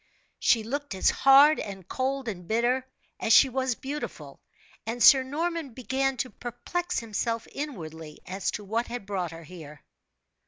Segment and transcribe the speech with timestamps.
[0.39, 2.87] She looked as hard and cold and bitter,
[3.19, 4.41] as she was beautiful;
[4.83, 9.83] and Sir Norman began to perplex himself inwardly as to what had brought her here.